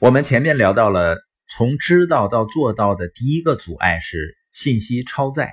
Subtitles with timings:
[0.00, 5.52] 我们前面聊到了，从知道到做到的第一个阻碍是信息超载，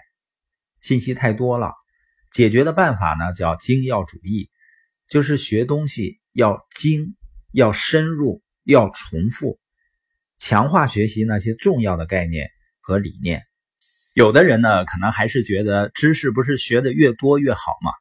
[0.79, 1.73] 信息太多了。
[2.31, 4.49] 解决的办法呢，叫精要主义，
[5.09, 7.17] 就是学东西要精、
[7.51, 9.59] 要深入、要重复，
[10.37, 13.43] 强化学习那些重要的概念和理念。
[14.13, 17.91] 有的人呢，可能还是觉得知识不是学的越多越好嘛。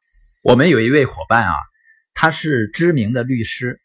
[0.43, 1.53] 我们有一位伙伴啊，
[2.13, 3.81] 他是知名的律师，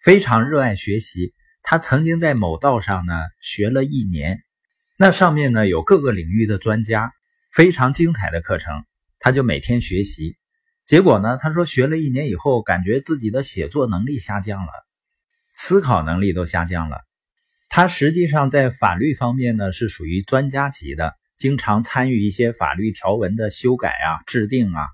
[0.00, 1.34] 非常热爱学习。
[1.70, 3.12] 他曾经在某道上呢
[3.42, 4.42] 学了一年，
[4.96, 7.12] 那上面呢有各个领域的专家，
[7.52, 8.86] 非常精彩的课程，
[9.18, 10.38] 他就每天学习。
[10.86, 14.72] 结果呢，他说学了一年以后，感觉自己的写作能力下降了，
[15.54, 17.02] 思考能力都下降了。
[17.68, 24.86] 他实际上在法律方面呢是属于专家级的，经常参与一些法律条文的修改啊、制定啊。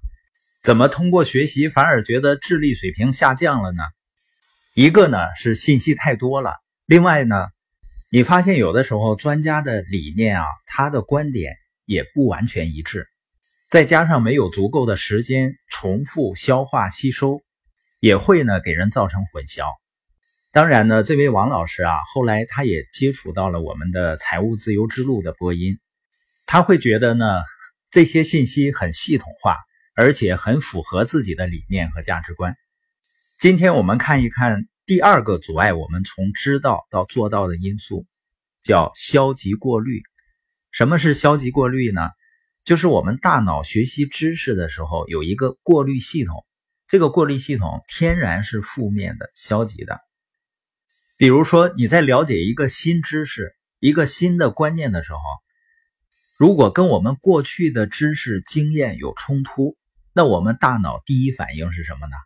[0.61, 3.84] 怎么通过学习反而觉得智力水平下降了呢？
[4.75, 6.63] 一个呢是信息太多了。
[6.87, 7.48] 另外呢，
[8.11, 13.08] 你发现有的时候专家的理念啊，他的观点也不完全一致，
[13.70, 17.42] 再加上没有足够的时间重复消化吸收，
[18.00, 19.67] 也会呢给人造成混淆。
[20.53, 25.78] 当然呢，这位王老师啊，后来他也接触到了我们的财务自由之路的播音，
[26.45, 27.41] 他会觉得呢
[27.91, 29.56] 这些信息很系统化，
[29.97, 32.55] 而且很符合自己的理念和价值观。
[33.41, 34.67] 今天我们看一看。
[34.86, 38.04] 第二个阻碍我们从知道到做到的因素，
[38.62, 40.02] 叫消极过滤。
[40.72, 42.10] 什么是消极过滤呢？
[42.64, 46.44] 就是我们大脑学习知识的时候有一个过滤系统，
[46.86, 50.00] 这个过滤系统天然是负面的、消极的。
[51.16, 55.18] 比如说你在了解一个新知识、一个新的观念的时候，
[56.36, 59.78] 如果跟我们过去的知识经验有冲突，
[60.12, 62.16] 那我们大脑第一反应是什么呢？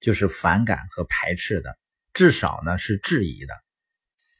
[0.00, 1.76] 就是反感和排斥的。
[2.16, 3.52] 至少呢是质疑的。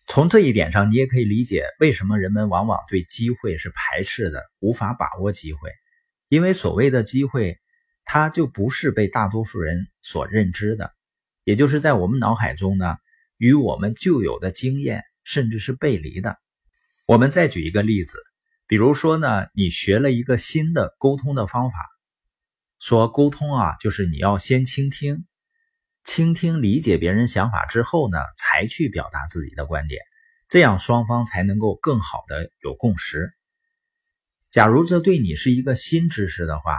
[0.08, 5.70] 从这一点上，你也可以理解为什么人们往往对机会是排斥的，无法把握机会。
[6.28, 7.58] 因为所谓的机会，
[8.06, 10.94] 它就不是被大多数人所认知的，
[11.44, 12.96] 也就是在我们脑海中呢，
[13.36, 16.38] 与我们旧有的经验甚至是背离的。
[17.04, 18.16] 我们再举一个例子，
[18.66, 21.76] 比如说呢，你学了一个新的沟通的方法，
[22.80, 25.26] 说沟通啊，就是你要先倾听。
[26.06, 30.00] 倾听、理解别人想法之后呢，才去表达自己的观点，
[30.48, 33.34] 这样双方才能够更好的有共识。
[34.52, 36.78] 假如这对你是一个新知识的话，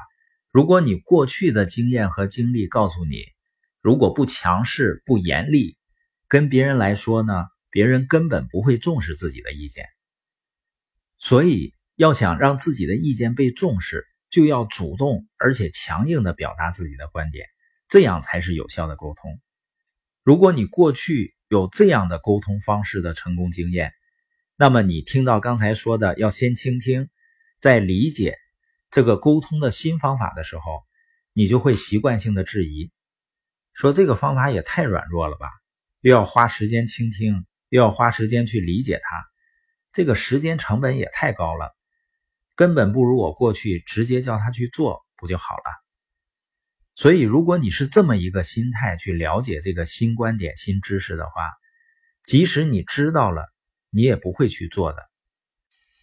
[0.49, 3.25] 如果你过去的经验和经历告诉你，
[3.81, 5.77] 如果不强势、不严厉，
[6.29, 7.33] 跟别人来说呢，
[7.69, 9.85] 别人根本不会重视自己的意见。
[11.19, 17.45] 所以，要想让自己的意见被重视，就要主动而且强硬的表达自己的观点。
[17.87, 19.39] 这样才是有效的沟通。
[20.23, 23.93] 如果你过去有这样的沟通方式的成功经验，
[24.57, 27.09] 那么你听到刚才说的要先倾听，
[27.59, 28.37] 再理解
[28.91, 30.83] 这个沟通的新方法的时候，
[31.31, 32.91] 你就会习惯性的质疑，
[33.73, 35.49] 说这个方法也太软弱了吧，
[36.01, 39.25] 又要花时间倾听，又要花时间去理解它，
[39.93, 41.75] 这个时间成本也太高了，
[42.55, 45.86] 根本不如我过去直接叫他去做不就好了。
[46.99, 51.51] 所以，如果你是这么一个心态去了解这个新观点、新知识的话，
[52.23, 53.45] 即使你知道了，
[53.91, 55.07] 你也不会去做的。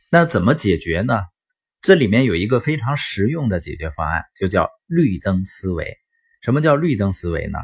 [0.09, 1.19] 那怎么解决呢？
[1.83, 5.99] 这里面有一个非常实用的解决方案，就叫绿灯思维。
[6.43, 7.59] 什么叫绿灯思维呢？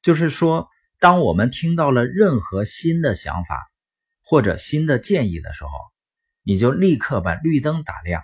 [0.00, 3.70] 就是说，当我们听到了任何新的想法
[4.22, 5.70] 或者新的建议的时候，
[6.42, 8.22] 你就立刻把绿灯打亮。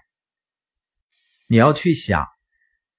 [1.49, 2.27] 你要去想。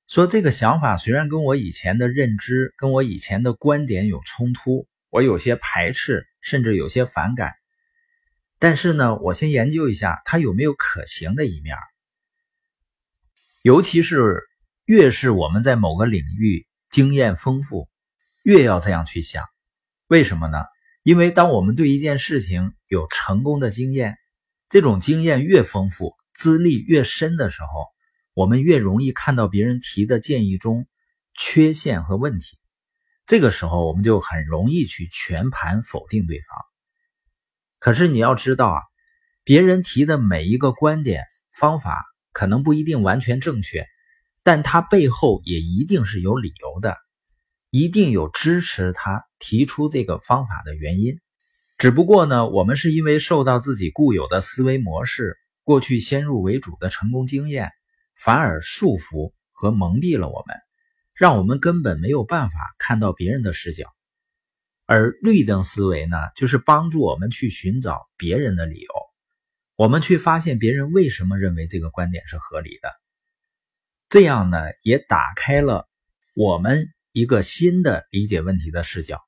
[0.08, 7.54] 说这个想法虽然跟我以前的认知、跟我以前的观点有冲突，我有些排斥，甚至有些反感，
[8.60, 11.76] 但是呢，我先研究一下它有没有可行的一面。
[13.64, 14.44] 尤其是
[14.86, 17.88] 越是我们在某个领域经验丰富，
[18.44, 19.46] 越要这样去想。
[20.08, 20.66] 为什么呢？
[21.02, 24.18] 因为当我们对一件事情有成功的经验，
[24.70, 27.93] 这种经验越丰富、资历越深的时候。
[28.34, 30.88] 我们越容易看到别人提的建议中
[31.36, 32.58] 缺陷和问题，
[33.28, 36.58] 这个时候我们就很容易去全盘否定对方。
[37.78, 38.82] 可是你要知道啊，
[39.44, 43.86] 别人提的每一个观点、方法可能不一定完全正确，
[44.42, 46.98] 但他背后也一定是有理由的，
[47.70, 51.20] 一定有支持他提出这个方法的原因。
[51.78, 57.72] 只不过呢，我们是因为受到自己固有的思维模式、过去先入为主的成功经验。
[58.16, 60.56] 反而束缚和蒙蔽了我们，
[61.14, 63.88] 让我们根本没有办法看到别人的视角。
[64.86, 68.94] 而绿灯思维呢，就是帮助我们去寻找别人的理由，
[69.76, 72.92] 我们去发现别人为什么认为这个观点是合理的。
[74.10, 75.88] 这样呢，也打开了
[76.36, 79.22] 我们一个新的理解问题的视角。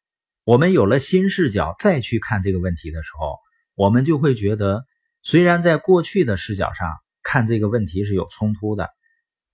[0.43, 3.39] 我们有了新视角，再去看这个问题的时候，
[3.73, 4.85] 我们就会觉得，
[5.23, 6.87] 虽然在过去的视角上
[7.35, 8.91] 看这个问题是有冲突的，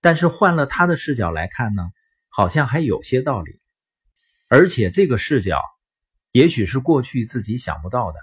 [0.02, 1.82] 但是换了他的视角来看呢，
[2.30, 3.60] 好像还有些道理。
[4.50, 5.60] 而且这个视角，
[6.32, 8.20] 也许是过去自己想不到的。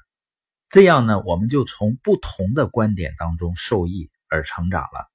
[0.68, 5.10] 这样呢，我们就从不同的观点当中受益而成长了。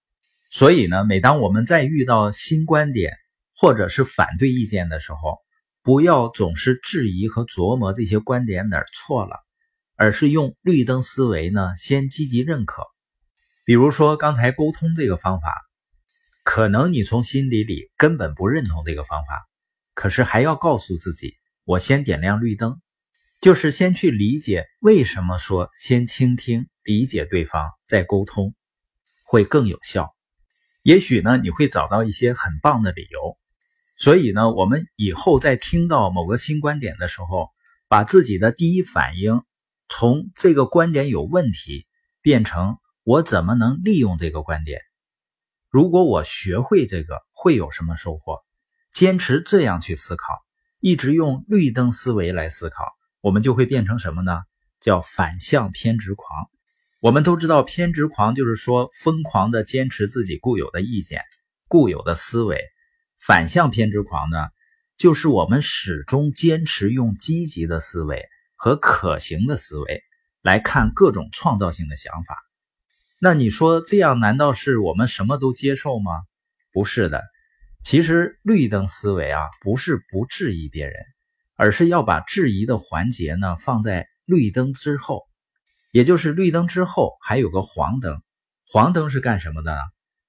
[0.52, 3.14] 所以呢，每当我们在遇到新观点
[3.56, 5.38] 或者是反对意见的时候，
[5.84, 9.38] 不要总是质疑和琢磨这些观点哪儿错了，
[9.96, 12.84] 而是用绿灯思维呢，先积极认可。
[13.66, 15.62] 比如说刚才沟通这个方法，
[16.44, 19.48] 可能你从心底里根本不认同这个方法，
[19.94, 22.82] 可是还要告诉自己，我先点亮绿灯，
[23.40, 28.54] 就是先去理解为什么说先倾听、理解对方再沟通
[29.24, 30.14] 会更有效。
[30.82, 33.38] 也许呢，你会找到一些很棒的理由，
[33.96, 37.50] 所以呢，我们以后在听到某个新观点的时候，
[37.88, 39.42] 把自己的第一反应
[39.88, 41.88] 从这个观点有问题，
[42.22, 44.80] 变成我怎么能利用这个观点？
[45.70, 48.40] 如果我学会这个，会有什么收获？
[48.94, 50.42] 坚持这样去思考，
[50.80, 52.86] 一直用绿灯思维来思考，
[53.20, 54.40] 我们就会变成什么呢？
[54.80, 56.50] 叫反向偏执狂。
[57.02, 61.22] 我们都知道，偏执狂就是说疯狂的坚持自己固有的意见、
[61.68, 62.62] 固有的思维。
[63.20, 64.38] 反向偏执狂呢，
[64.98, 68.24] 就是我们始终坚持用积极的思维
[68.56, 70.04] 和可行的思维
[70.42, 72.38] 来看各种创造性的想法。
[73.26, 76.12] 那你说这样难道是我们什么都接受吗？
[76.74, 77.24] 不是的。
[77.82, 80.94] 其实绿灯思维啊，不是不质疑别人，
[81.56, 85.24] 而是要把质疑的环节呢放在绿灯之后。
[85.94, 88.22] 也就是绿灯之后还有个黄灯，
[88.68, 89.78] 黄灯是干什么的呢？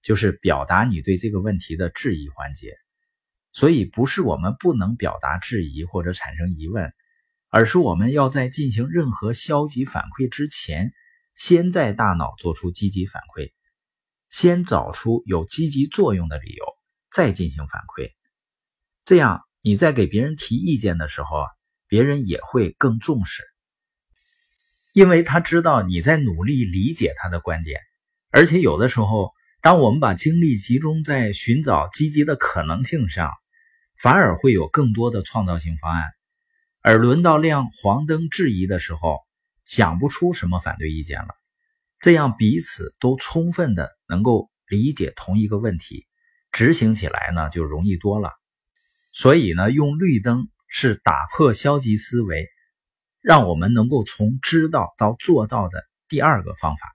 [0.01, 2.77] 就是表达你对这个问题的质疑环节。
[3.51, 6.93] 所以不是我们不能表达质疑或者产生疑问，
[7.49, 10.93] 而是我们要在进行任何消极反馈之前，
[11.35, 13.53] 先在大脑做出积极反馈，
[14.29, 16.65] 先找出有积极作用的理由，
[17.11, 18.11] 再进行反馈。
[19.05, 21.47] 这样你在给别人提意见的时候啊，
[21.89, 23.43] 别人也会更重视。
[24.93, 27.81] 因为他知道你在努力理解他的观点，
[28.31, 33.33] 而且有的时候，当我们把精力集中在寻找积极的可能性上，
[34.01, 36.05] 反而会有更多的创造性方案。
[36.81, 39.24] 而轮到亮黄灯质疑的时候，
[39.65, 41.29] 想不出什么反对意见了。
[42.01, 46.07] 这样彼此都充分的能够理解同一个问题，
[46.53, 48.33] 执行起来呢就容易多了。
[49.13, 52.49] 所以呢，用绿灯是打破消极思维。
[53.21, 56.94] 让我们能够从知道到做到的第二个方法。